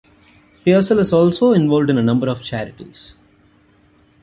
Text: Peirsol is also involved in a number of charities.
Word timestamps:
Peirsol 0.65 0.97
is 0.97 1.13
also 1.13 1.53
involved 1.53 1.91
in 1.91 1.97
a 1.99 2.01
number 2.01 2.27
of 2.27 2.41
charities. 2.41 3.13